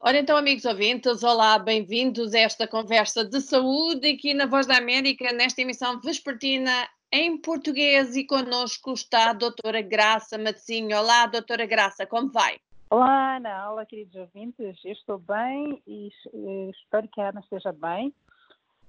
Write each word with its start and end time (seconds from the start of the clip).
Ora 0.00 0.16
então, 0.16 0.36
amigos 0.36 0.64
ouvintes, 0.64 1.24
olá, 1.24 1.58
bem-vindos 1.58 2.32
a 2.32 2.38
esta 2.38 2.68
conversa 2.68 3.24
de 3.24 3.40
saúde 3.40 4.06
aqui 4.06 4.32
na 4.32 4.46
Voz 4.46 4.64
da 4.64 4.76
América, 4.76 5.32
nesta 5.32 5.62
emissão 5.62 6.00
vespertina 6.00 6.88
em 7.10 7.36
português 7.36 8.14
e 8.14 8.24
connosco 8.24 8.92
está 8.92 9.30
a 9.30 9.32
doutora 9.32 9.82
Graça 9.82 10.38
Matosinho. 10.38 10.96
Olá, 10.96 11.26
doutora 11.26 11.66
Graça, 11.66 12.06
como 12.06 12.30
vai? 12.30 12.60
Olá, 12.88 13.38
Ana. 13.38 13.72
Olá, 13.72 13.84
queridos 13.84 14.14
ouvintes. 14.14 14.78
Eu 14.84 14.92
estou 14.92 15.18
bem 15.18 15.82
e 15.84 16.12
espero 16.70 17.08
que 17.08 17.20
a 17.20 17.30
Ana 17.30 17.40
esteja 17.40 17.72
bem 17.72 18.14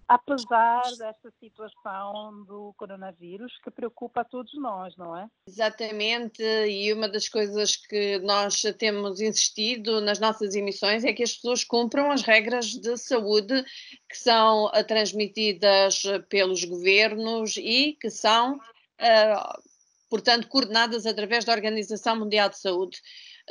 apesar 0.09 0.81
desta 0.97 1.31
situação 1.39 2.43
do 2.45 2.73
coronavírus 2.75 3.53
que 3.63 3.69
preocupa 3.69 4.21
a 4.21 4.25
todos 4.25 4.51
nós, 4.55 4.97
não 4.97 5.15
é? 5.15 5.29
Exatamente, 5.47 6.41
e 6.41 6.91
uma 6.91 7.07
das 7.07 7.29
coisas 7.29 7.75
que 7.75 8.17
nós 8.17 8.59
temos 8.79 9.21
insistido 9.21 10.01
nas 10.01 10.19
nossas 10.19 10.55
emissões 10.55 11.03
é 11.03 11.13
que 11.13 11.21
as 11.21 11.33
pessoas 11.33 11.63
cumpram 11.63 12.09
as 12.09 12.23
regras 12.23 12.71
de 12.71 12.97
saúde 12.97 13.63
que 14.09 14.17
são 14.17 14.71
eh, 14.73 14.83
transmitidas 14.83 16.01
pelos 16.27 16.63
governos 16.63 17.55
e 17.57 17.93
que 18.01 18.09
são, 18.09 18.55
uh, 18.55 19.61
portanto, 20.09 20.47
coordenadas 20.47 21.05
através 21.05 21.45
da 21.45 21.53
Organização 21.53 22.15
Mundial 22.15 22.49
de 22.49 22.57
Saúde. 22.57 22.99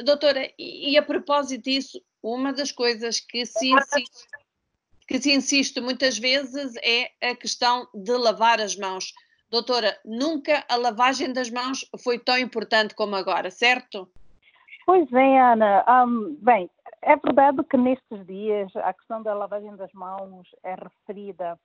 Doutora, 0.04 0.52
e 0.58 0.98
a 0.98 1.02
propósito 1.04 1.62
disso, 1.62 2.02
uma 2.20 2.52
das 2.52 2.72
coisas 2.72 3.20
que 3.20 3.46
se 3.46 3.70
insiste 3.70 4.26
que 5.08 5.18
se 5.18 5.34
insiste 5.34 5.80
muitas 5.80 6.18
vezes 6.18 6.76
é 6.82 7.30
a 7.30 7.34
questão 7.34 7.88
de 7.94 8.12
lavar 8.12 8.60
as 8.60 8.76
mãos. 8.76 9.14
Doutora, 9.50 9.98
nunca 10.04 10.62
a 10.68 10.76
lavagem 10.76 11.32
das 11.32 11.50
mãos 11.50 11.88
foi 12.04 12.18
tão 12.18 12.36
importante 12.36 12.94
como 12.94 13.16
agora, 13.16 13.50
certo? 13.50 14.06
Pois 14.84 15.10
é, 15.10 15.40
Ana. 15.40 15.82
Um, 16.04 16.36
bem, 16.42 16.70
é 17.00 17.16
verdade 17.16 17.64
que 17.64 17.78
nestes 17.78 18.26
dias 18.26 18.70
a 18.76 18.92
questão 18.92 19.22
da 19.22 19.32
lavagem 19.32 19.74
das 19.76 19.92
mãos 19.94 20.46
é 20.62 20.74
referida 20.74 21.58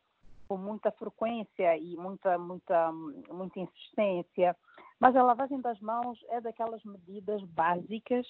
com 0.47 0.55
muita 0.55 0.91
frequência 0.91 1.77
e 1.77 1.97
muita, 1.97 2.37
muita, 2.37 2.91
muita 3.29 3.59
insistência, 3.59 4.55
mas 4.99 5.15
a 5.15 5.23
lavagem 5.23 5.59
das 5.59 5.79
mãos 5.81 6.17
é 6.29 6.39
daquelas 6.39 6.83
medidas 6.85 7.41
básicas, 7.43 8.25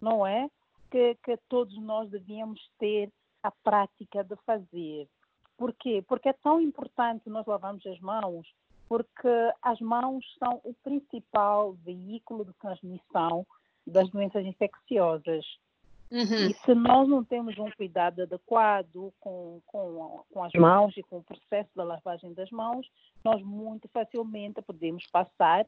não 0.00 0.26
é? 0.26 0.48
Que, 0.90 1.16
que 1.22 1.36
todos 1.48 1.76
nós 1.80 2.10
devíamos 2.10 2.60
ter 2.78 3.12
a 3.42 3.50
prática 3.50 4.22
de 4.24 4.36
fazer. 4.44 5.08
Por 5.56 5.74
quê? 5.74 6.02
Porque 6.06 6.28
é 6.28 6.32
tão 6.32 6.60
importante 6.60 7.28
nós 7.28 7.46
lavarmos 7.46 7.86
as 7.86 8.00
mãos, 8.00 8.46
porque 8.88 9.28
as 9.62 9.80
mãos 9.80 10.24
são 10.38 10.60
o 10.64 10.74
principal 10.82 11.74
veículo 11.84 12.44
de 12.44 12.52
transmissão 12.54 13.46
das 13.86 14.08
doenças 14.10 14.44
infecciosas. 14.44 15.44
Uhum. 16.10 16.48
E 16.50 16.54
se 16.54 16.74
nós 16.74 17.08
não 17.08 17.22
temos 17.22 17.56
um 17.56 17.70
cuidado 17.70 18.22
adequado 18.22 19.12
com, 19.20 19.60
com, 19.66 20.24
com 20.28 20.42
as 20.42 20.52
mãos 20.54 20.96
e 20.96 21.02
com 21.04 21.18
o 21.18 21.22
processo 21.22 21.70
da 21.76 21.84
lavagem 21.84 22.34
das 22.34 22.50
mãos, 22.50 22.90
nós 23.24 23.40
muito 23.42 23.88
facilmente 23.88 24.60
podemos 24.62 25.06
passar 25.06 25.66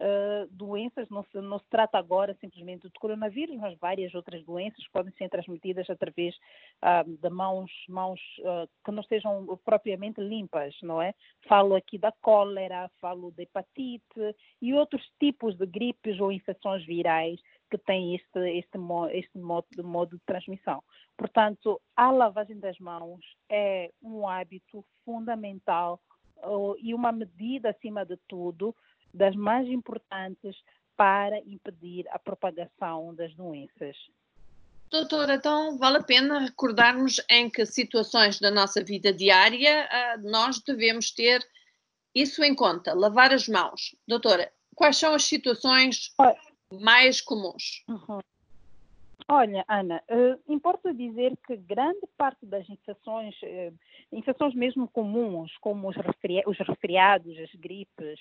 uh, 0.00 0.46
doenças, 0.50 1.08
não 1.08 1.24
se, 1.24 1.40
não 1.40 1.58
se 1.58 1.66
trata 1.68 1.98
agora 1.98 2.36
simplesmente 2.40 2.82
do 2.82 3.00
coronavírus, 3.00 3.56
mas 3.56 3.78
várias 3.78 4.14
outras 4.14 4.44
doenças 4.44 4.86
podem 4.88 5.12
ser 5.12 5.28
transmitidas 5.28 5.88
através 5.88 6.34
uh, 6.82 7.04
de 7.04 7.30
mãos, 7.30 7.70
mãos 7.88 8.20
uh, 8.40 8.68
que 8.84 8.90
não 8.90 9.02
sejam 9.02 9.58
propriamente 9.64 10.20
limpas, 10.20 10.74
não 10.82 11.00
é? 11.00 11.14
Falo 11.48 11.74
aqui 11.74 11.98
da 11.98 12.12
cólera, 12.20 12.90
falo 13.00 13.30
da 13.32 13.42
hepatite 13.42 14.36
e 14.60 14.74
outros 14.74 15.02
tipos 15.18 15.56
de 15.56 15.66
gripes 15.66 16.20
ou 16.20 16.32
infecções 16.32 16.84
virais 16.84 17.40
que 17.70 17.78
têm 17.78 18.14
este, 18.14 18.38
este, 18.58 18.78
este 19.12 19.38
modo, 19.38 19.66
modo 19.82 20.16
de 20.16 20.22
transmissão. 20.24 20.82
Portanto, 21.16 21.80
a 21.96 22.10
lavagem 22.10 22.58
das 22.58 22.78
mãos 22.78 23.24
é 23.48 23.90
um 24.02 24.28
hábito 24.28 24.84
fundamental 25.04 26.00
e 26.78 26.94
uma 26.94 27.10
medida, 27.10 27.70
acima 27.70 28.04
de 28.04 28.16
tudo, 28.28 28.74
das 29.14 29.34
mais 29.36 29.68
importantes 29.68 30.56
para 30.96 31.38
impedir 31.40 32.06
a 32.10 32.18
propagação 32.18 33.14
das 33.14 33.34
doenças. 33.34 33.96
Doutora, 34.90 35.34
então 35.34 35.78
vale 35.78 35.98
a 35.98 36.02
pena 36.02 36.38
recordarmos 36.38 37.20
em 37.28 37.48
que 37.48 37.64
situações 37.64 38.38
da 38.38 38.50
nossa 38.50 38.82
vida 38.82 39.12
diária 39.12 39.88
uh, 39.88 40.30
nós 40.30 40.60
devemos 40.60 41.10
ter 41.10 41.44
isso 42.14 42.44
em 42.44 42.54
conta, 42.54 42.94
lavar 42.94 43.32
as 43.32 43.48
mãos. 43.48 43.96
Doutora, 44.06 44.52
quais 44.74 44.96
são 44.96 45.14
as 45.14 45.24
situações 45.24 46.14
mais 46.70 47.20
comuns? 47.20 47.82
Uhum. 47.88 48.20
Olha, 49.26 49.64
Ana, 49.66 50.02
uh, 50.10 50.52
importa 50.52 50.92
dizer 50.92 51.34
que 51.46 51.56
grande 51.56 52.06
parte 52.14 52.44
das 52.44 52.68
infecções, 52.68 53.34
uh, 53.42 53.74
infecções 54.12 54.54
mesmo 54.54 54.86
comuns, 54.86 55.50
como 55.62 55.88
os, 55.88 55.96
resfri 55.96 56.42
os 56.46 56.58
resfriados, 56.58 57.38
as 57.38 57.50
gripes, 57.54 58.20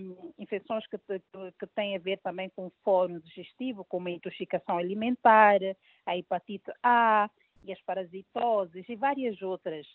um, 0.00 0.32
infecções 0.38 0.86
que, 0.86 0.96
que, 0.96 1.20
que, 1.58 1.66
têm 1.74 1.96
a 1.96 1.98
ver 1.98 2.18
também 2.20 2.48
com 2.48 2.68
o 2.68 2.72
fórum 2.82 3.18
digestivo, 3.20 3.84
como 3.84 4.08
a 4.08 4.10
intoxicação 4.10 4.78
alimentar, 4.78 5.58
a 6.06 6.16
hepatite 6.16 6.72
A 6.82 7.28
e 7.62 7.70
as 7.70 7.80
parasitoses 7.82 8.88
e 8.88 8.96
várias 8.96 9.40
outras, 9.42 9.86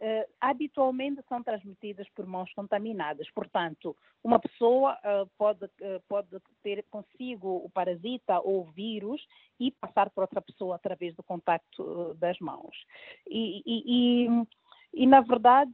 uh, 0.00 0.32
habitualmente 0.40 1.22
são 1.28 1.42
transmitidas 1.42 2.08
por 2.10 2.26
mãos 2.26 2.52
contaminadas. 2.54 3.30
Portanto, 3.30 3.96
uma 4.22 4.38
pessoa 4.38 4.94
uh, 4.94 5.30
pode, 5.38 5.64
uh, 5.64 6.02
pode 6.08 6.28
ter 6.62 6.84
consigo 6.90 7.56
o 7.64 7.70
parasita 7.70 8.40
ou 8.40 8.62
o 8.62 8.70
vírus 8.72 9.24
e 9.58 9.70
passar 9.70 10.10
para 10.10 10.24
outra 10.24 10.42
pessoa 10.42 10.76
através 10.76 11.14
do 11.14 11.22
contacto 11.22 12.14
das 12.14 12.38
mãos. 12.38 12.76
E, 13.28 13.62
e, 13.66 14.26
e, 14.26 15.02
e 15.02 15.06
na 15.06 15.20
verdade, 15.20 15.72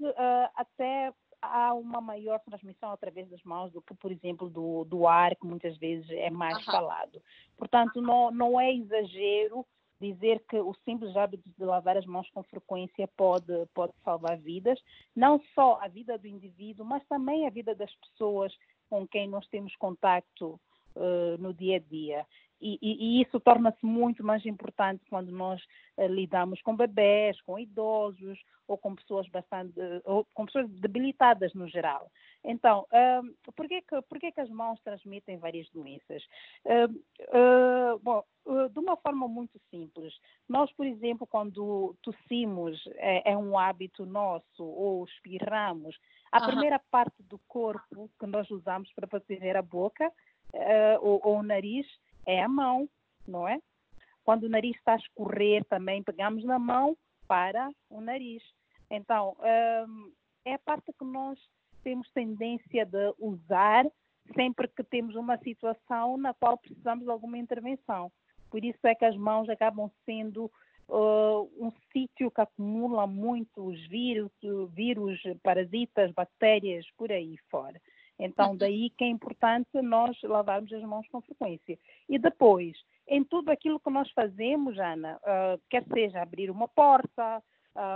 até 0.54 1.12
há 1.42 1.72
uma 1.74 2.00
maior 2.00 2.38
transmissão 2.40 2.92
através 2.92 3.28
das 3.28 3.42
mãos 3.42 3.72
do 3.72 3.80
que, 3.80 3.94
por 3.94 4.12
exemplo, 4.12 4.48
do, 4.48 4.84
do 4.84 5.06
ar, 5.06 5.34
que 5.36 5.46
muitas 5.46 5.76
vezes 5.78 6.08
é 6.10 6.30
mais 6.30 6.58
uhum. 6.58 6.72
falado. 6.72 7.22
Portanto, 7.56 8.00
não, 8.00 8.30
não 8.30 8.60
é 8.60 8.72
exagero 8.72 9.66
dizer 10.00 10.42
que 10.48 10.58
o 10.58 10.74
simples 10.84 11.14
hábito 11.16 11.48
de 11.58 11.64
lavar 11.64 11.96
as 11.96 12.06
mãos 12.06 12.28
com 12.30 12.42
frequência 12.42 13.06
pode, 13.16 13.66
pode 13.74 13.92
salvar 14.02 14.38
vidas, 14.38 14.80
não 15.14 15.40
só 15.54 15.78
a 15.82 15.88
vida 15.88 16.16
do 16.16 16.26
indivíduo, 16.26 16.86
mas 16.86 17.04
também 17.06 17.46
a 17.46 17.50
vida 17.50 17.74
das 17.74 17.94
pessoas 17.96 18.52
com 18.88 19.06
quem 19.06 19.28
nós 19.28 19.46
temos 19.48 19.76
contato 19.76 20.58
uh, 20.96 21.36
no 21.38 21.52
dia 21.52 21.76
a 21.76 21.80
dia. 21.80 22.26
E, 22.60 22.78
e, 22.82 23.18
e 23.18 23.22
isso 23.22 23.40
torna-se 23.40 23.84
muito 23.84 24.22
mais 24.22 24.44
importante 24.44 25.02
quando 25.08 25.32
nós 25.32 25.62
uh, 25.96 26.06
lidamos 26.06 26.60
com 26.62 26.76
bebés, 26.76 27.40
com 27.42 27.58
idosos 27.58 28.38
ou 28.68 28.76
com 28.76 28.94
pessoas 28.94 29.26
bastante, 29.28 29.74
ou 30.04 30.24
com 30.34 30.46
pessoas 30.46 30.68
debilitadas 30.70 31.52
no 31.54 31.66
geral. 31.66 32.10
Então, 32.44 32.86
uh, 32.92 33.52
por, 33.56 33.66
que, 33.66 33.80
que, 33.82 34.02
por 34.02 34.18
que, 34.20 34.30
que 34.30 34.40
as 34.40 34.50
mãos 34.50 34.80
transmitem 34.82 35.38
várias 35.38 35.68
doenças? 35.70 36.22
Uh, 36.64 37.98
bom, 38.02 38.22
de 38.70 38.78
uma 38.78 38.96
forma 38.96 39.26
muito 39.26 39.58
simples. 39.70 40.14
Nós, 40.48 40.70
por 40.72 40.86
exemplo, 40.86 41.26
quando 41.26 41.96
tossimos, 42.02 42.80
é, 42.96 43.32
é 43.32 43.36
um 43.36 43.58
hábito 43.58 44.04
nosso, 44.06 44.64
ou 44.64 45.04
espirramos, 45.04 45.96
a 46.32 46.40
uhum. 46.40 46.46
primeira 46.46 46.78
parte 46.90 47.22
do 47.24 47.38
corpo 47.48 48.10
que 48.18 48.26
nós 48.26 48.48
usamos 48.50 48.90
para 48.92 49.06
proteger 49.06 49.56
a 49.56 49.62
boca 49.62 50.10
ou, 51.00 51.20
ou 51.22 51.38
o 51.38 51.42
nariz 51.42 51.86
é 52.26 52.42
a 52.42 52.48
mão, 52.48 52.88
não 53.26 53.46
é? 53.46 53.60
Quando 54.24 54.44
o 54.44 54.48
nariz 54.48 54.76
está 54.76 54.92
a 54.92 54.96
escorrer 54.96 55.64
também, 55.64 56.02
pegamos 56.02 56.44
na 56.44 56.58
mão 56.58 56.96
para 57.26 57.70
o 57.88 58.00
nariz. 58.00 58.42
Então, 58.90 59.36
hum, 59.88 60.12
é 60.44 60.54
a 60.54 60.58
parte 60.58 60.92
que 60.92 61.04
nós 61.04 61.38
temos 61.82 62.10
tendência 62.12 62.84
de 62.84 63.14
usar 63.18 63.86
sempre 64.34 64.68
que 64.68 64.84
temos 64.84 65.14
uma 65.14 65.38
situação 65.38 66.16
na 66.16 66.34
qual 66.34 66.58
precisamos 66.58 67.04
de 67.04 67.10
alguma 67.10 67.38
intervenção. 67.38 68.12
Por 68.50 68.64
isso 68.64 68.84
é 68.84 68.94
que 68.94 69.04
as 69.04 69.16
mãos 69.16 69.48
acabam 69.48 69.90
sendo 70.04 70.50
uh, 70.88 71.50
um 71.58 71.70
sítio 71.92 72.30
que 72.30 72.40
acumula 72.40 73.06
muitos 73.06 73.80
vírus, 73.88 74.30
vírus, 74.70 75.20
parasitas, 75.42 76.12
bactérias 76.12 76.86
por 76.96 77.10
aí 77.10 77.36
fora. 77.50 77.80
Então, 78.20 78.54
daí 78.54 78.90
que 78.90 79.04
é 79.04 79.08
importante 79.08 79.80
nós 79.80 80.16
lavarmos 80.22 80.70
as 80.72 80.82
mãos 80.82 81.08
com 81.08 81.22
frequência. 81.22 81.78
E 82.08 82.18
depois, 82.18 82.76
em 83.08 83.24
tudo 83.24 83.50
aquilo 83.50 83.80
que 83.80 83.90
nós 83.90 84.10
fazemos, 84.10 84.78
Ana, 84.78 85.18
uh, 85.22 85.60
quer 85.70 85.84
seja 85.92 86.20
abrir 86.20 86.50
uma 86.50 86.68
porta, 86.68 87.42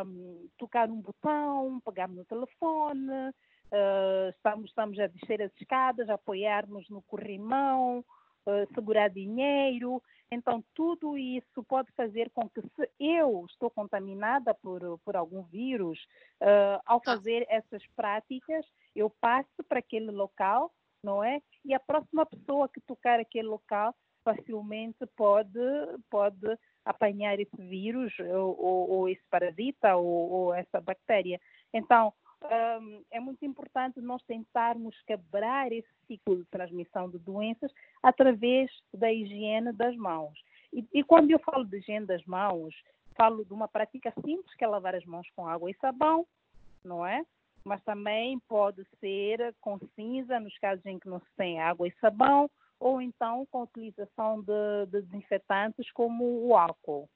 um, 0.06 0.48
tocar 0.58 0.88
um 0.88 1.00
botão, 1.00 1.80
pegar 1.84 2.08
no 2.08 2.24
telefone, 2.24 3.10
uh, 3.10 4.30
estamos, 4.30 4.70
estamos 4.70 4.98
a 4.98 5.06
descer 5.06 5.42
as 5.42 5.52
escadas, 5.60 6.08
apoiarmos 6.08 6.88
no 6.88 7.02
corrimão, 7.02 7.98
uh, 8.46 8.74
segurar 8.74 9.08
dinheiro. 9.08 10.02
Então, 10.34 10.62
tudo 10.74 11.16
isso 11.16 11.62
pode 11.64 11.90
fazer 11.92 12.30
com 12.30 12.48
que, 12.48 12.60
se 12.60 12.90
eu 12.98 13.46
estou 13.48 13.70
contaminada 13.70 14.52
por, 14.54 14.98
por 15.04 15.16
algum 15.16 15.42
vírus, 15.44 15.98
uh, 16.42 16.80
ao 16.84 17.00
tá. 17.00 17.12
fazer 17.12 17.46
essas 17.48 17.86
práticas, 17.96 18.66
eu 18.94 19.08
passo 19.20 19.62
para 19.68 19.78
aquele 19.78 20.10
local, 20.10 20.72
não 21.02 21.22
é? 21.22 21.40
E 21.64 21.72
a 21.72 21.80
próxima 21.80 22.26
pessoa 22.26 22.68
que 22.68 22.80
tocar 22.80 23.20
aquele 23.20 23.48
local 23.48 23.94
facilmente 24.24 25.06
pode, 25.16 25.60
pode 26.10 26.58
apanhar 26.84 27.38
esse 27.38 27.56
vírus 27.56 28.12
ou, 28.18 28.58
ou, 28.58 28.90
ou 28.90 29.08
esse 29.08 29.22
parasita 29.30 29.96
ou, 29.96 30.30
ou, 30.30 30.54
essa 30.54 30.80
bactéria. 30.80 31.40
Então, 31.72 32.12
um, 32.44 33.02
é 33.10 33.20
muito 33.20 33.44
importante 33.44 34.00
nós 34.00 34.22
tentarmos 34.24 35.00
quebrar 35.02 35.72
esse 35.72 35.88
ciclo 36.06 36.36
de 36.36 36.44
transmissão 36.46 37.08
de 37.08 37.18
doenças 37.18 37.72
através 38.02 38.70
da 38.92 39.12
higiene 39.12 39.72
das 39.72 39.96
mãos. 39.96 40.38
E, 40.72 40.84
e 40.92 41.02
quando 41.02 41.30
eu 41.30 41.38
falo 41.38 41.64
de 41.64 41.78
higiene 41.78 42.06
das 42.06 42.24
mãos, 42.24 42.74
falo 43.16 43.44
de 43.44 43.52
uma 43.52 43.68
prática 43.68 44.12
simples 44.24 44.54
que 44.56 44.64
é 44.64 44.66
lavar 44.66 44.94
as 44.94 45.04
mãos 45.04 45.28
com 45.34 45.46
água 45.46 45.70
e 45.70 45.74
sabão, 45.74 46.26
não 46.84 47.06
é? 47.06 47.24
Mas 47.64 47.82
também 47.82 48.38
pode 48.40 48.84
ser 49.00 49.54
com 49.60 49.78
cinza, 49.94 50.38
nos 50.38 50.56
casos 50.58 50.84
em 50.84 50.98
que 50.98 51.08
não 51.08 51.20
se 51.20 51.36
tem 51.36 51.60
água 51.60 51.88
e 51.88 51.94
sabão, 52.00 52.50
ou 52.78 53.00
então 53.00 53.46
com 53.46 53.60
a 53.60 53.62
utilização 53.62 54.42
de, 54.42 54.86
de 54.90 55.02
desinfetantes 55.02 55.90
como 55.92 56.46
o 56.46 56.56
álcool. 56.56 57.08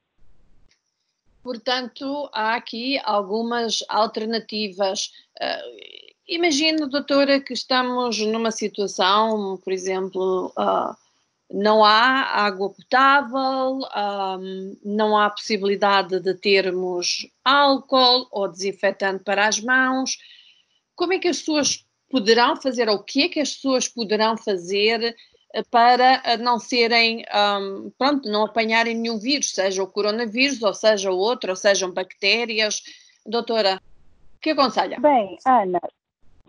Portanto, 1.42 2.28
há 2.32 2.54
aqui 2.54 3.00
algumas 3.04 3.84
alternativas. 3.88 5.12
Uh, 5.40 6.12
imagina, 6.26 6.86
doutora, 6.86 7.40
que 7.40 7.52
estamos 7.52 8.18
numa 8.18 8.50
situação, 8.50 9.58
por 9.62 9.72
exemplo, 9.72 10.52
uh, 10.58 10.94
não 11.50 11.82
há 11.82 12.44
água 12.44 12.70
potável, 12.70 13.80
um, 13.96 14.76
não 14.84 15.16
há 15.16 15.30
possibilidade 15.30 16.20
de 16.20 16.34
termos 16.34 17.26
álcool 17.44 18.28
ou 18.30 18.48
desinfetante 18.48 19.24
para 19.24 19.46
as 19.46 19.58
mãos. 19.58 20.18
Como 20.94 21.14
é 21.14 21.18
que 21.18 21.28
as 21.28 21.38
pessoas 21.38 21.84
poderão 22.10 22.56
fazer, 22.56 22.88
ou 22.88 22.96
o 22.96 23.02
que 23.02 23.22
é 23.22 23.28
que 23.28 23.40
as 23.40 23.54
pessoas 23.54 23.88
poderão 23.88 24.36
fazer 24.36 25.16
para 25.70 26.22
eh, 26.24 26.36
não 26.36 26.58
serem, 26.58 27.24
um, 27.34 27.90
pronto, 27.96 28.28
não 28.28 28.44
apanharem 28.44 28.94
nenhum 28.94 29.18
vírus, 29.18 29.54
seja 29.54 29.82
o 29.82 29.90
coronavírus, 29.90 30.62
ou 30.62 30.74
seja 30.74 31.10
outro, 31.10 31.50
ou 31.50 31.56
sejam 31.56 31.92
bactérias. 31.92 32.82
Doutora, 33.24 33.80
o 34.36 34.40
que 34.40 34.50
aconselha? 34.50 35.00
Bem, 35.00 35.38
Ana, 35.46 35.80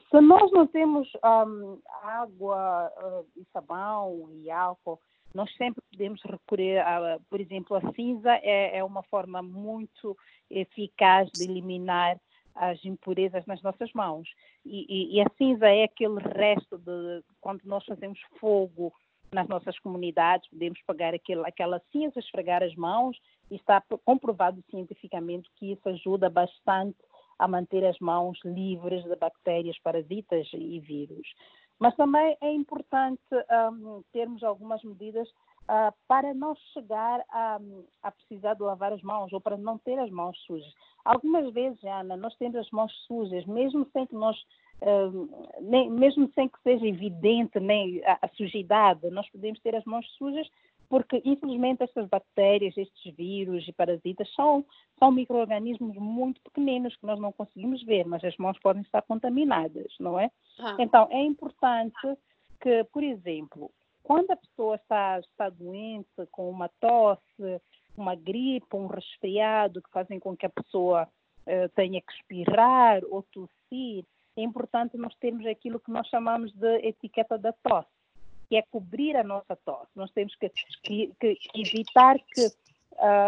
se 0.10 0.22
nós 0.22 0.52
não 0.52 0.68
temos 0.68 1.08
um, 1.24 1.80
água 2.04 2.92
uh, 2.98 3.26
e 3.38 3.46
sabão 3.54 4.30
e 4.32 4.50
álcool, 4.52 5.00
nós 5.34 5.54
sempre 5.56 5.84
podemos 5.92 6.22
recorrer 6.24 6.80
a, 6.80 7.20
por 7.30 7.40
exemplo, 7.40 7.78
a 7.78 7.94
cinza 7.94 8.32
é, 8.42 8.78
é 8.78 8.84
uma 8.84 9.04
forma 9.04 9.42
muito 9.42 10.18
eficaz 10.50 11.30
de 11.32 11.44
eliminar 11.44 12.20
as 12.56 12.84
impurezas 12.84 13.46
nas 13.46 13.62
nossas 13.62 13.92
mãos. 13.94 14.28
E, 14.66 15.18
e, 15.18 15.22
a 15.22 15.26
cinza 15.38 15.68
é 15.68 15.84
aquele 15.84 16.20
resto 16.20 16.78
de 16.78 17.24
quando 17.40 17.62
nós 17.64 17.84
fazemos 17.86 18.20
fogo 18.40 18.94
nas 19.32 19.48
nossas 19.48 19.78
comunidades, 19.80 20.50
podemos 20.50 20.80
pegar 20.88 21.14
aquele, 21.14 21.42
aquela 21.46 21.82
cinza, 21.92 22.20
esfregar 22.20 22.64
as 22.64 22.76
mãos 22.76 23.18
e 23.50 23.56
está 23.56 23.82
comprovado 24.04 24.64
cientificamente 24.70 25.50
que 25.56 25.72
isso 25.72 25.88
ajuda 25.88 26.30
bastante 26.30 26.98
a 27.38 27.48
manter 27.48 27.86
as 27.86 27.98
mãos 28.00 28.38
livres 28.44 29.04
de 29.04 29.16
bactérias, 29.16 29.80
parasitas 29.80 30.48
e 30.54 30.80
vírus. 30.80 31.28
Mas 31.80 31.96
também 31.96 32.36
é 32.42 32.52
importante 32.52 33.22
um, 33.72 34.04
termos 34.12 34.44
algumas 34.44 34.84
medidas 34.84 35.30
uh, 35.70 35.94
para 36.08 36.34
não 36.34 36.56
chegar 36.74 37.24
a, 37.30 37.60
a, 38.02 38.12
precisar 38.12 38.56
de 38.56 38.64
lavar 38.64 38.92
as 38.92 39.02
mãos 39.04 39.32
ou 39.32 39.40
para 39.40 39.56
não 39.56 39.78
ter 39.78 40.00
as 40.00 40.10
mãos 40.10 40.38
sujas. 40.46 40.74
Algumas 41.06 41.54
vezes, 41.54 41.82
Ana, 41.84 42.18
nós 42.18 42.36
temos 42.36 42.56
as 42.56 42.70
mãos 42.72 42.92
sujas, 43.08 43.46
mesmo 43.46 43.88
sem 43.94 44.06
que 44.06 44.16
nós 44.16 44.36
Uh, 44.82 45.30
nem, 45.60 45.90
mesmo 45.92 46.32
sem 46.34 46.48
que 46.48 46.58
seja 46.64 46.88
evidente 46.88 47.60
nem 47.60 48.02
a, 48.06 48.18
a, 48.22 48.30
sujidade, 48.30 49.10
nós 49.10 49.30
podemos 49.30 49.60
ter 49.60 49.76
as 49.76 49.84
mãos 49.84 50.10
sujas 50.18 50.50
porque 50.88 51.22
infelizmente 51.26 51.84
estas 51.84 52.08
bactérias, 52.08 52.78
estes 52.78 53.14
vírus 53.14 53.68
e 53.68 53.74
parasitas 53.74 54.34
são, 54.34 54.66
são 54.98 55.12
micro-organismos 55.12 55.98
muito 55.98 56.42
pequeninos 56.42 56.96
que 56.96 57.06
nós 57.06 57.20
não 57.20 57.34
conseguimos 57.34 57.84
ver, 57.84 58.06
mas 58.06 58.24
as 58.24 58.38
mãos 58.38 58.58
podem 58.60 58.82
estar 58.82 59.02
contaminadas, 59.02 59.94
não 60.00 60.18
é? 60.18 60.32
Ah. 60.58 60.78
Então, 60.80 61.10
é 61.12 61.22
importante 61.24 62.18
que, 62.62 62.86
por 62.86 63.04
exemplo, 63.04 63.70
quando 64.10 64.32
a 64.32 64.36
pessoa 64.36 64.76
está, 64.76 65.20
está 65.20 65.50
doente, 65.50 66.26
com 66.32 66.50
uma 66.50 66.68
tosse, 66.80 67.62
uma 67.96 68.16
gripe, 68.16 68.76
um 68.76 68.88
resfriado, 68.88 69.84
que 69.84 69.90
fazem 69.92 70.20
com 70.20 70.36
que 70.36 70.48
a 70.48 70.50
pessoa 70.50 71.08
uh, 71.46 71.70
tenha 71.76 72.02
que 72.02 72.12
espirrar 72.14 73.04
ou 73.08 73.22
tossir, 73.22 74.04
é 74.36 74.42
importante 74.42 74.98
nós 74.98 75.14
termos 75.18 75.46
aquilo 75.46 75.80
que 75.80 75.92
nós 75.92 76.08
chamamos 76.08 76.52
de 76.54 76.78
etiqueta 76.78 77.38
da 77.38 77.54
tosse 77.54 77.88
que 78.48 78.56
é 78.56 78.64
cobrir 78.64 79.16
a 79.16 79.24
nossa 79.24 79.56
tosse. 79.58 79.92
Nós 79.96 80.10
temos 80.10 80.36
que, 80.36 80.50
que, 80.82 81.14
que 81.20 81.62
evitar 81.62 82.18
que 82.18 82.48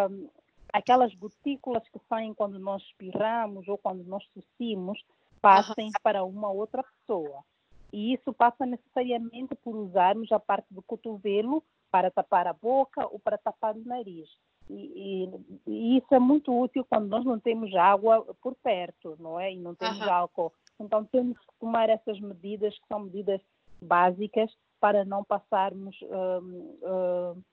um, 0.10 0.28
aquelas 0.74 1.13
gotículas 1.13 1.88
que 1.89 2.00
saem 2.10 2.33
quando 2.33 2.57
nós 2.57 2.81
espirramos 2.81 3.68
ou 3.68 3.78
quando 3.78 4.04
nós 4.04 4.28
tossimos 4.30 5.00
passem 5.39 5.92
para 6.01 6.24
uma 6.24 6.50
outra 6.50 6.83
pessoa. 6.83 7.44
E 7.91 8.13
isso 8.13 8.33
passa 8.33 8.65
necessariamente 8.65 9.55
por 9.55 9.75
usarmos 9.75 10.31
a 10.31 10.39
parte 10.39 10.67
do 10.73 10.81
cotovelo 10.81 11.63
para 11.91 12.09
tapar 12.09 12.47
a 12.47 12.53
boca 12.53 13.05
ou 13.07 13.19
para 13.19 13.38
tapar 13.38 13.75
o 13.75 13.83
nariz. 13.83 14.29
E, 14.69 15.27
e, 15.27 15.29
e, 15.67 15.97
isso 15.97 16.13
é 16.15 16.19
muito 16.19 16.57
útil 16.57 16.85
quando 16.89 17.09
nós 17.09 17.25
não 17.25 17.38
temos 17.39 17.75
água 17.75 18.25
por 18.41 18.55
perto, 18.55 19.17
não 19.19 19.39
é? 19.39 19.51
E 19.51 19.59
não 19.59 19.75
temos 19.75 19.99
uhum. 19.99 20.11
álcool. 20.11 20.53
Então 20.79 21.03
temos 21.05 21.38
que 21.38 21.59
tomar 21.59 21.89
essas 21.89 22.19
medidas 22.19 22.77
que 22.79 22.88
são 22.88 23.01
medidas 23.01 23.41
básicas 23.81 24.51
para 24.79 25.03
não 25.03 25.23
passarmos 25.23 25.97
um, 26.03 26.77
um, 26.83 27.44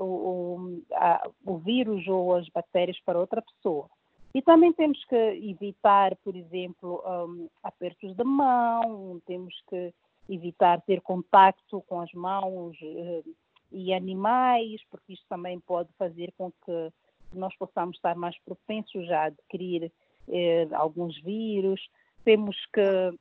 o, 0.00 0.82
a, 0.92 1.28
o 1.44 1.58
vírus 1.58 2.06
ou 2.08 2.34
as 2.34 2.48
bactérias 2.48 2.98
para 3.04 3.18
outra 3.18 3.42
pessoa. 3.42 3.88
E 4.34 4.42
também 4.42 4.72
temos 4.72 5.02
que 5.04 5.14
evitar, 5.14 6.16
por 6.16 6.34
exemplo, 6.34 7.00
um, 7.06 7.48
apertos 7.62 8.16
de 8.16 8.24
mão, 8.24 9.22
temos 9.26 9.54
que 9.68 9.94
evitar 10.28 10.80
ter 10.82 11.00
contacto 11.02 11.80
com 11.82 12.00
as 12.00 12.12
mãos 12.12 12.76
uh, 12.82 13.36
e 13.70 13.94
animais, 13.94 14.82
porque 14.90 15.12
isto 15.12 15.24
também 15.28 15.60
pode 15.60 15.88
fazer 15.96 16.32
com 16.36 16.50
que 16.64 16.92
nós 17.32 17.54
possamos 17.56 17.96
estar 17.96 18.16
mais 18.16 18.36
propensos 18.40 19.08
a 19.10 19.24
adquirir 19.24 19.92
uh, 20.26 20.74
alguns 20.74 21.16
vírus. 21.22 21.88
Temos 22.24 22.56
que 22.72 23.16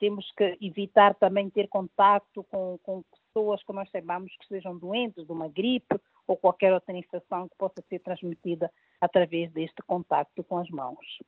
temos 0.00 0.28
que 0.32 0.58
evitar 0.60 1.14
também 1.14 1.48
ter 1.48 1.68
contato 1.68 2.42
com, 2.50 2.76
com 2.82 3.04
pessoas 3.04 3.62
que 3.62 3.72
nós 3.72 3.88
saibamos 3.90 4.34
que 4.36 4.48
sejam 4.48 4.76
doentes 4.76 5.24
de 5.24 5.30
uma 5.30 5.46
gripe 5.46 6.00
ou 6.26 6.36
qualquer 6.36 6.72
outra 6.72 6.96
infecção 6.96 7.48
que 7.48 7.56
possa 7.56 7.82
ser 7.88 8.00
transmitida 8.00 8.70
através 9.00 9.50
deste 9.52 9.82
contacto 9.86 10.42
com 10.44 10.58
as 10.58 10.68
mãos. 10.70 11.18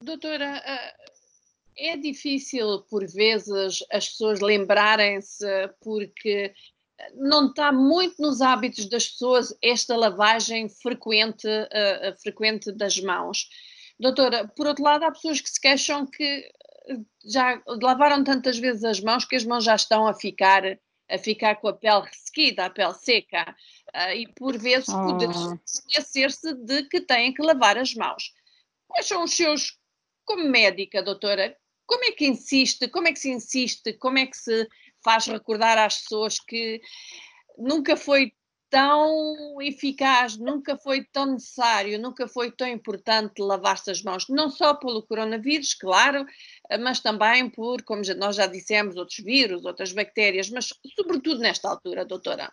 Doutora, 0.00 0.62
eh, 0.64 0.94
é 1.78 1.96
difícil 1.96 2.82
por 2.90 3.06
vezes 3.06 3.84
as 3.90 4.08
pessoas 4.08 4.40
lembrarem-se 4.40 5.46
porque 5.80 6.52
não 7.14 7.48
está 7.48 7.72
muito 7.72 8.20
nos 8.20 8.40
hábitos 8.40 8.86
das 8.88 9.08
pessoas 9.08 9.56
esta 9.62 9.96
lavagem 9.96 10.68
frequente, 10.68 11.46
uh, 11.46 12.22
frequente 12.22 12.72
das 12.72 12.98
mãos. 12.98 13.48
Doutora, 14.00 14.48
por 14.48 14.66
outro 14.66 14.84
lado, 14.84 15.04
há 15.04 15.10
pessoas 15.10 15.40
que 15.40 15.50
se 15.50 15.60
queixam 15.60 16.06
que 16.06 16.50
já 17.24 17.60
lavaram 17.66 18.22
tantas 18.22 18.58
vezes 18.58 18.84
as 18.84 19.00
mãos 19.00 19.24
que 19.24 19.36
as 19.36 19.44
mãos 19.44 19.64
já 19.64 19.74
estão 19.74 20.06
a 20.06 20.14
ficar 20.14 20.78
a 21.08 21.18
ficar 21.18 21.56
com 21.56 21.68
a 21.68 21.72
pele 21.72 22.02
ressequida, 22.02 22.66
a 22.66 22.70
pele 22.70 22.94
seca, 22.94 23.54
uh, 23.94 24.12
e 24.12 24.26
por 24.34 24.58
vezes 24.58 24.88
oh. 24.88 25.06
poder 25.06 25.30
esquecer-se 25.64 26.54
de 26.54 26.84
que 26.84 27.00
têm 27.00 27.32
que 27.32 27.42
lavar 27.42 27.78
as 27.78 27.94
mãos. 27.94 28.32
Quais 28.88 29.06
são 29.06 29.24
os 29.24 29.34
seus, 29.34 29.78
como 30.24 30.48
médica, 30.48 31.02
doutora, 31.02 31.56
como 31.86 32.04
é 32.04 32.12
que 32.12 32.26
insiste, 32.26 32.88
como 32.88 33.08
é 33.08 33.12
que 33.12 33.18
se 33.18 33.30
insiste, 33.30 33.92
como 33.94 34.18
é 34.18 34.26
que 34.26 34.36
se 34.36 34.68
faz 35.04 35.26
recordar 35.26 35.78
às 35.78 36.00
pessoas 36.00 36.40
que 36.40 36.80
nunca 37.56 37.96
foi 37.96 38.32
tão 38.68 39.60
eficaz, 39.62 40.36
nunca 40.36 40.76
foi 40.76 41.04
tão 41.04 41.26
necessário, 41.26 42.00
nunca 42.00 42.26
foi 42.26 42.50
tão 42.50 42.66
importante 42.66 43.40
lavar-se 43.40 43.90
as 43.90 44.02
mãos, 44.02 44.26
não 44.28 44.50
só 44.50 44.74
pelo 44.74 45.06
coronavírus, 45.06 45.72
claro, 45.74 46.26
mas 46.80 47.00
também 47.00 47.48
por, 47.48 47.82
como 47.82 48.02
nós 48.16 48.36
já 48.36 48.46
dissemos, 48.46 48.96
outros 48.96 49.18
vírus, 49.18 49.64
outras 49.64 49.92
bactérias, 49.92 50.50
mas 50.50 50.72
sobretudo 50.94 51.38
nesta 51.38 51.68
altura, 51.68 52.04
doutora. 52.04 52.50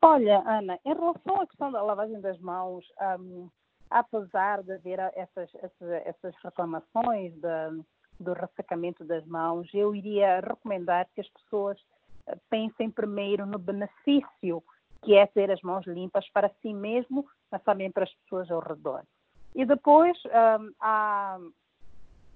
Olha, 0.00 0.42
Ana, 0.46 0.78
em 0.84 0.94
relação 0.94 1.40
à 1.40 1.46
questão 1.46 1.72
da 1.72 1.82
lavagem 1.82 2.20
das 2.20 2.38
mãos, 2.38 2.84
um, 3.18 3.48
apesar 3.90 4.62
de 4.62 4.72
haver 4.72 5.00
essas, 5.16 5.50
essas, 5.56 5.90
essas 6.06 6.34
reclamações 6.42 7.32
de, 7.34 7.82
do 8.20 8.32
ressecamento 8.32 9.04
das 9.04 9.26
mãos, 9.26 9.68
eu 9.74 9.94
iria 9.94 10.40
recomendar 10.40 11.08
que 11.14 11.20
as 11.20 11.28
pessoas 11.28 11.78
pensem 12.48 12.90
primeiro 12.90 13.46
no 13.46 13.58
benefício 13.58 14.62
que 15.02 15.14
é 15.14 15.26
ter 15.26 15.50
as 15.50 15.60
mãos 15.62 15.86
limpas 15.86 16.28
para 16.30 16.50
si 16.60 16.72
mesmo, 16.74 17.26
mas 17.50 17.62
também 17.62 17.90
para 17.90 18.04
as 18.04 18.14
pessoas 18.14 18.50
ao 18.50 18.60
redor. 18.60 19.02
E 19.54 19.64
depois 19.64 20.16
um, 20.26 20.72
há, 20.80 21.38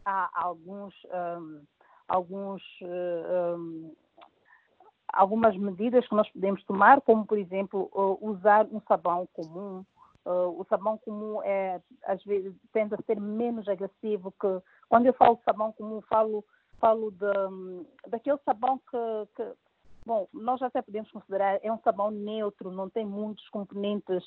há, 0.04 0.30
alguns, 0.34 0.94
um, 1.04 1.62
alguns 2.08 2.62
um, 2.82 3.94
algumas 5.12 5.56
medidas 5.56 6.06
que 6.08 6.14
nós 6.14 6.28
podemos 6.30 6.62
tomar, 6.64 7.00
como, 7.02 7.26
por 7.26 7.38
exemplo, 7.38 7.90
usar 8.20 8.66
um 8.66 8.80
sabão 8.88 9.28
comum. 9.34 9.84
o 10.24 10.64
sabão 10.70 10.96
comum 10.98 11.42
é, 11.42 11.80
às 12.04 12.22
vezes, 12.24 12.54
tende 12.72 12.94
a 12.94 13.02
ser 13.02 13.20
menos 13.20 13.68
agressivo 13.68 14.32
que... 14.32 14.62
Quando 14.88 15.06
eu 15.06 15.12
falo 15.12 15.36
de 15.36 15.42
sabão 15.44 15.72
comum, 15.72 16.00
falo, 16.02 16.44
falo 16.78 17.10
de, 17.10 18.10
daquele 18.10 18.38
sabão 18.44 18.78
que, 18.78 19.28
que 19.36 19.52
Bom, 20.04 20.26
nós 20.32 20.60
até 20.62 20.82
podemos 20.82 21.10
considerar 21.12 21.60
é 21.62 21.72
um 21.72 21.78
sabão 21.78 22.10
neutro, 22.10 22.72
não 22.72 22.90
tem 22.90 23.06
muitos 23.06 23.48
componentes 23.50 24.24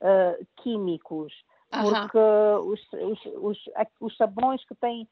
uh, 0.00 0.46
químicos, 0.58 1.32
porque 1.70 2.18
os, 2.18 2.80
os, 2.92 3.26
os, 3.42 3.58
os, 4.00 4.16
sabões 4.16 4.64
que 4.64 4.74
têm 4.76 5.08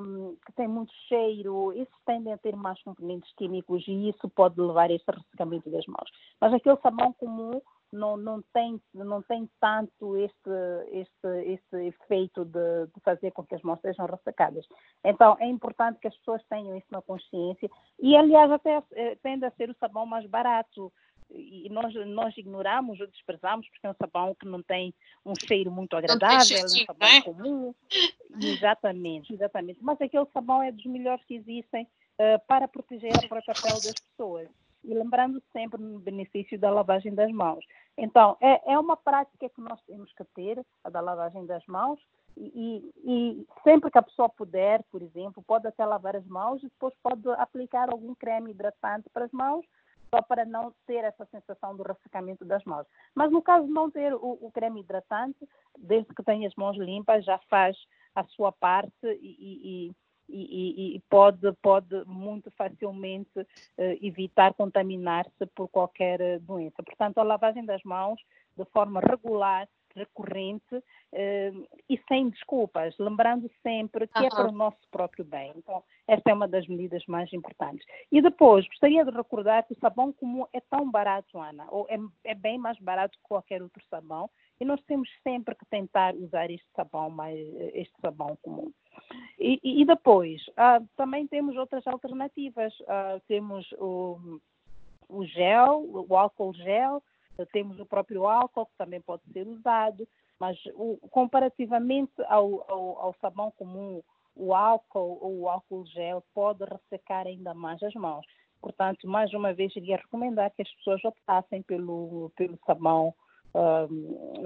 um, 0.00 0.36
que 0.44 0.52
têm 0.52 0.68
muito 0.68 0.92
cheiro, 1.08 1.72
esses 1.72 1.94
tendem 2.04 2.32
a 2.32 2.38
ter 2.38 2.54
mais 2.56 2.80
componentes 2.82 3.32
químicos 3.36 3.86
e 3.86 4.10
isso 4.10 4.28
pode 4.30 4.60
levar 4.60 4.90
a 4.90 4.94
este 4.94 5.10
ressecamento 5.10 5.70
das 5.70 5.86
mãos. 5.86 6.10
Mas 6.40 6.52
aquele 6.52 6.76
sabão 6.78 7.12
comum 7.14 7.60
não, 7.94 8.16
não, 8.16 8.42
tem, 8.52 8.80
não 8.92 9.22
tem 9.22 9.48
tanto 9.60 10.16
este, 10.16 10.50
este, 10.90 11.52
este 11.52 11.76
efeito 11.76 12.44
de, 12.44 12.86
de, 12.92 13.00
fazer 13.02 13.30
com 13.30 13.44
que 13.44 13.54
as 13.54 13.62
mãos 13.62 13.80
sejam 13.80 14.06
ressecadas. 14.06 14.66
Então, 15.04 15.36
é 15.38 15.46
importante 15.46 16.00
que 16.00 16.08
as 16.08 16.16
pessoas 16.18 16.42
tenham 16.48 16.76
isso 16.76 16.88
na 16.90 17.00
consciência 17.00 17.70
e, 18.00 18.16
aliás, 18.16 18.50
até 18.50 18.82
eh, 18.92 19.16
tende 19.22 19.44
a 19.44 19.50
ser 19.52 19.70
o 19.70 19.76
sabão 19.78 20.04
mais 20.04 20.26
barato 20.26 20.92
e 21.30 21.68
nós, 21.70 21.94
nós 22.06 22.36
ignoramos 22.36 23.00
ou 23.00 23.06
desprezamos 23.06 23.68
porque 23.68 23.86
é 23.86 23.90
um 23.90 23.94
sabão 23.94 24.34
que 24.34 24.46
não 24.46 24.62
tem 24.62 24.94
um 25.24 25.34
cheiro 25.34 25.70
muito 25.70 25.96
agradável, 25.96 26.58
é 26.58 26.64
um 26.64 26.68
sabão 26.68 27.08
é? 27.08 27.22
comum. 27.22 27.74
Exatamente, 28.40 29.32
exatamente. 29.32 29.78
Mas 29.82 30.00
aquele 30.00 30.26
sabão 30.26 30.62
é 30.62 30.70
dos 30.70 30.84
melhores 30.86 31.24
que 31.24 31.34
existem 31.34 31.84
uh, 31.84 32.40
para 32.46 32.68
proteger 32.68 33.12
a 33.16 33.28
própria 33.28 33.54
pele 33.54 33.74
das 33.74 33.94
pessoas. 33.94 34.48
E 34.84 34.92
lembrando 34.92 35.42
sempre 35.52 35.80
no 35.80 35.98
benefício 35.98 36.58
da 36.58 36.70
lavagem 36.70 37.14
das 37.14 37.32
mãos. 37.32 37.64
Então, 37.96 38.36
é, 38.40 38.72
é 38.74 38.78
uma 38.78 38.96
prática 38.96 39.48
que 39.48 39.60
nós 39.60 39.80
temos 39.86 40.12
que 40.12 40.24
ter, 40.34 40.64
a 40.82 40.90
da 40.90 41.00
lavagem 41.00 41.46
das 41.46 41.64
mãos, 41.66 41.98
e, 42.36 42.92
e, 43.04 43.46
sempre 43.62 43.90
que 43.90 43.98
a 43.98 44.02
pessoa 44.02 44.28
puder, 44.28 44.82
por 44.90 45.00
exemplo, 45.02 45.42
pode 45.46 45.68
até 45.68 45.84
lavar 45.84 46.16
as 46.16 46.26
mãos 46.26 46.60
e 46.62 46.68
depois 46.68 46.92
pode 47.02 47.28
aplicar 47.38 47.88
algum 47.88 48.14
creme 48.14 48.50
hidratante 48.50 49.08
para 49.10 49.24
as 49.24 49.30
mãos, 49.30 49.64
só 50.14 50.22
para 50.22 50.44
não 50.44 50.72
ter 50.86 51.02
essa 51.04 51.26
sensação 51.26 51.76
do 51.76 51.82
ressecamento 51.82 52.44
das 52.44 52.62
mãos. 52.64 52.86
Mas 53.14 53.32
no 53.32 53.42
caso 53.42 53.66
de 53.66 53.72
não 53.72 53.90
ter 53.90 54.14
o, 54.14 54.38
o 54.40 54.50
creme 54.52 54.80
hidratante, 54.80 55.38
desde 55.76 56.14
que 56.14 56.22
tenha 56.22 56.46
as 56.46 56.54
mãos 56.54 56.76
limpas, 56.76 57.24
já 57.24 57.38
faz 57.50 57.76
a 58.14 58.22
sua 58.24 58.52
parte 58.52 58.92
e, 59.04 59.88
e 59.90 59.92
e, 60.26 60.96
e, 60.96 61.00
pode, 61.10 61.52
pode 61.60 62.02
muito 62.06 62.50
facilmente 62.52 63.38
uh, 63.38 63.46
evitar 64.00 64.54
contaminar-se 64.54 65.44
por 65.54 65.68
qualquer 65.68 66.18
eh, 66.18 66.38
doença. 66.38 66.82
Portanto, 66.82 67.18
a 67.18 67.22
lavagem 67.22 67.62
das 67.66 67.82
mãos 67.82 68.18
de 68.56 68.64
forma 68.70 69.00
regular, 69.00 69.68
recorrente 69.94 70.74
uh, 70.76 71.68
e 71.88 72.00
sem 72.08 72.28
desculpas, 72.30 72.94
lembrando 72.98 73.50
sempre 73.62 74.06
que 74.06 74.18
uhum. 74.18 74.26
é 74.26 74.28
para 74.30 74.48
o 74.48 74.52
nosso 74.52 74.88
próprio 74.90 75.24
bem. 75.24 75.52
Então, 75.56 75.82
esta 76.06 76.30
é 76.30 76.34
uma 76.34 76.48
das 76.48 76.66
medidas 76.66 77.04
mais 77.06 77.32
importantes. 77.32 77.86
E 78.10 78.20
depois, 78.20 78.66
gostaria 78.68 79.04
de 79.04 79.10
recordar 79.10 79.64
que 79.66 79.72
o 79.72 79.78
sabão 79.78 80.12
comum 80.12 80.46
é 80.52 80.60
tão 80.60 80.90
barato, 80.90 81.38
Ana, 81.38 81.66
ou 81.70 81.86
é, 81.88 81.98
é 82.24 82.34
bem 82.34 82.58
mais 82.58 82.78
barato 82.78 83.18
que 83.18 83.24
qualquer 83.24 83.62
outro 83.62 83.82
sabão, 83.88 84.28
e 84.60 84.64
nós 84.64 84.80
temos 84.82 85.08
sempre 85.22 85.54
que 85.54 85.66
tentar 85.66 86.14
usar 86.14 86.50
este 86.50 86.66
sabão, 86.76 87.10
mais, 87.10 87.38
este 87.74 87.94
sabão 88.00 88.36
comum. 88.42 88.72
E, 89.38 89.60
e 89.62 89.84
depois, 89.84 90.40
uh, 90.48 90.86
também 90.96 91.26
temos 91.26 91.56
outras 91.56 91.86
alternativas. 91.86 92.72
Uh, 92.80 93.20
temos 93.26 93.70
o, 93.72 94.40
o 95.08 95.24
gel, 95.26 95.84
o 96.08 96.16
álcool 96.16 96.54
gel, 96.54 97.02
temos 97.52 97.78
o 97.80 97.86
próprio 97.86 98.26
álcool 98.26 98.66
que 98.66 98.76
também 98.76 99.00
pode 99.00 99.22
ser 99.32 99.46
usado, 99.46 100.06
mas 100.38 100.58
o, 100.74 100.98
comparativamente 101.10 102.12
ao, 102.28 102.64
ao, 102.70 102.98
ao, 103.00 103.14
sabão 103.20 103.50
comum, 103.52 104.02
o 104.36 104.54
álcool 104.54 105.18
ou 105.20 105.40
o 105.40 105.48
álcool 105.48 105.86
gel 105.86 106.22
pode 106.34 106.64
ressecar 106.64 107.26
ainda 107.26 107.54
mais 107.54 107.82
as 107.82 107.94
mãos. 107.94 108.26
Portanto, 108.60 109.06
mais 109.06 109.32
uma 109.34 109.52
vez, 109.52 109.74
iria 109.76 109.96
recomendar 109.96 110.50
que 110.50 110.62
as 110.62 110.72
pessoas 110.76 111.04
optassem 111.04 111.62
pelo, 111.62 112.32
pelo 112.36 112.58
sabão 112.66 113.14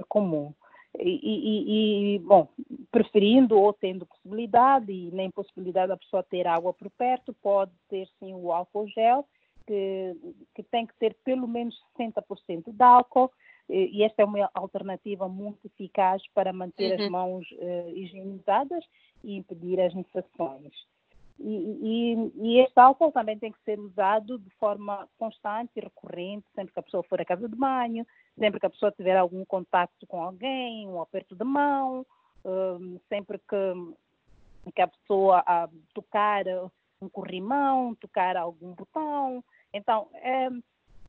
comum. 0.07 0.53
E, 0.97 1.19
e, 1.23 2.15
e, 2.15 2.19
bom, 2.19 2.47
preferindo 2.91 3.59
ou 3.59 3.71
tendo 3.71 4.05
possibilidade 4.05 4.91
e 4.91 5.11
nem 5.11 5.29
possibilidade 5.29 5.89
da 5.89 5.97
pessoa 5.97 6.23
ter 6.23 6.47
água 6.47 6.73
por 6.73 6.89
perto, 6.91 7.33
pode 7.41 7.71
ter 7.87 8.07
sim 8.19 8.33
o 8.33 8.51
álcool 8.51 8.87
gel, 8.87 9.25
que, 9.69 10.15
que 10.55 10.63
tem 10.63 10.87
que 10.87 10.95
ter 10.95 11.15
pelo 11.23 11.47
menos 11.47 11.79
60% 11.95 12.73
de 12.73 12.83
álcool, 12.83 13.31
e 13.69 14.01
esta 14.03 14.23
é 14.23 14.25
uma 14.25 14.49
alternativa 14.55 15.29
muito 15.29 15.59
eficaz 15.63 16.23
para 16.33 16.51
manter 16.51 16.97
uhum. 16.97 17.05
as 17.05 17.11
mãos 17.11 17.51
uh, 17.51 17.89
higienizadas 17.95 18.83
e 19.23 19.35
impedir 19.35 19.79
as 19.79 19.93
infecções. 19.93 20.73
E, 21.39 21.45
e, 21.45 22.31
e, 22.35 22.59
este 22.61 22.79
álcool 22.79 23.11
também 23.11 23.37
tem 23.37 23.51
que 23.51 23.63
ser 23.63 23.79
usado 23.79 24.39
de 24.39 24.49
forma 24.59 25.07
constante 25.19 25.71
e 25.75 25.81
recorrente, 25.81 26.47
sempre 26.55 26.73
que 26.73 26.79
a 26.79 26.83
pessoa 26.83 27.03
for 27.03 27.21
à 27.21 27.25
casa 27.25 27.47
de 27.47 27.55
banho, 27.55 28.05
sempre 28.37 28.59
que 28.59 28.65
a 28.65 28.71
pessoa 28.71 28.91
tiver 28.91 29.15
algum 29.15 29.45
contato 29.45 30.07
com 30.07 30.21
alguém, 30.21 30.87
um 30.89 30.99
aperto 30.99 31.35
de 31.35 31.43
mão, 31.43 32.03
um, 32.43 32.99
sempre 33.07 33.37
que, 33.37 34.71
que 34.75 34.81
a 34.81 34.87
pessoa 34.87 35.43
a, 35.45 35.69
tocar 35.93 36.43
um 37.01 37.07
corrimão, 37.07 37.95
tocar 37.95 38.35
algum 38.35 38.73
botão. 38.73 39.43
Então, 39.73 40.07
é, 40.13 40.49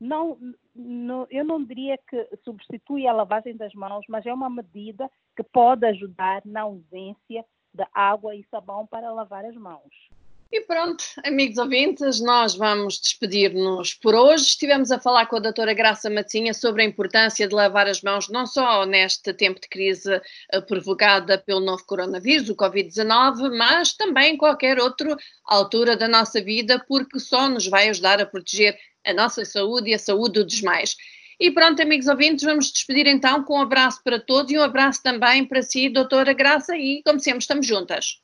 não, 0.00 0.38
não, 0.74 1.26
eu 1.30 1.44
não 1.44 1.62
diria 1.62 1.98
que 1.98 2.28
substitui 2.44 3.06
a 3.06 3.12
lavagem 3.12 3.56
das 3.56 3.74
mãos, 3.74 4.04
mas 4.08 4.24
é 4.24 4.32
uma 4.32 4.48
medida 4.48 5.10
que 5.36 5.42
pode 5.42 5.84
ajudar 5.86 6.42
na 6.44 6.62
ausência 6.62 7.44
de 7.72 7.86
água 7.92 8.34
e 8.34 8.44
sabão 8.50 8.86
para 8.86 9.12
lavar 9.12 9.44
as 9.44 9.54
mãos. 9.54 10.10
E 10.52 10.62
pronto, 10.62 11.04
amigos 11.24 11.58
ouvintes, 11.58 12.20
nós 12.20 12.56
vamos 12.56 12.98
despedir-nos 13.00 13.94
por 13.94 14.16
hoje. 14.16 14.46
Estivemos 14.46 14.90
a 14.90 14.98
falar 14.98 15.26
com 15.26 15.36
a 15.36 15.38
doutora 15.38 15.72
Graça 15.72 16.10
Matinha 16.10 16.52
sobre 16.52 16.82
a 16.82 16.84
importância 16.84 17.46
de 17.46 17.54
lavar 17.54 17.86
as 17.86 18.02
mãos, 18.02 18.28
não 18.28 18.44
só 18.44 18.84
neste 18.84 19.32
tempo 19.32 19.60
de 19.60 19.68
crise 19.68 20.12
uh, 20.12 20.62
provocada 20.66 21.38
pelo 21.38 21.60
novo 21.60 21.86
coronavírus, 21.86 22.48
o 22.48 22.56
Covid-19, 22.56 23.56
mas 23.56 23.92
também 23.92 24.34
em 24.34 24.36
qualquer 24.36 24.80
outra 24.80 25.16
altura 25.44 25.96
da 25.96 26.08
nossa 26.08 26.42
vida, 26.42 26.84
porque 26.88 27.20
só 27.20 27.48
nos 27.48 27.68
vai 27.68 27.88
ajudar 27.88 28.20
a 28.20 28.26
proteger 28.26 28.76
a 29.06 29.12
nossa 29.12 29.44
saúde 29.44 29.90
e 29.90 29.94
a 29.94 30.00
saúde 30.00 30.42
dos 30.42 30.54
demais. 30.54 30.96
E 31.38 31.52
pronto, 31.52 31.80
amigos 31.80 32.08
ouvintes, 32.08 32.44
vamos 32.44 32.72
despedir 32.72 33.06
então 33.06 33.44
com 33.44 33.56
um 33.56 33.62
abraço 33.62 34.02
para 34.02 34.18
todos 34.18 34.50
e 34.50 34.58
um 34.58 34.62
abraço 34.62 35.00
também 35.00 35.44
para 35.44 35.62
si, 35.62 35.88
doutora 35.88 36.32
Graça, 36.32 36.76
e 36.76 37.04
como 37.04 37.20
sempre, 37.20 37.38
estamos 37.38 37.64
juntas. 37.64 38.20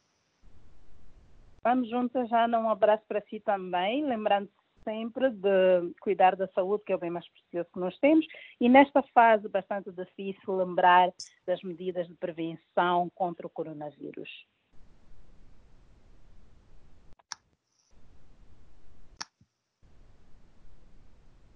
Vamos 1.66 1.90
juntas, 1.90 2.32
Ana, 2.32 2.61
um 2.61 2.70
abraço 2.70 3.02
para 3.08 3.20
si 3.23 3.40
também, 3.40 4.06
lembrando 4.06 4.49
sempre 4.85 5.30
de 5.30 5.92
cuidar 6.00 6.37
da 6.37 6.46
saúde, 6.54 6.85
que 6.87 6.92
é 6.92 6.94
o 6.94 6.99
bem 7.00 7.11
mais 7.11 7.28
precioso 7.28 7.68
que 7.75 7.80
nós 7.80 7.99
temos, 7.99 8.25
e 8.61 8.68
nesta 8.68 9.02
fase 9.12 9.49
bastante 9.49 9.90
difícil 9.90 10.54
lembrar 10.54 11.12
das 11.44 11.61
medidas 11.64 12.06
de 12.06 12.14
prevenção 12.14 13.11
contra 13.16 13.49
o 13.49 13.50
coronavírus. 13.50 14.30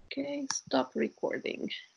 Okay, 0.07 0.45
stop 0.51 0.99
recording. 0.99 1.69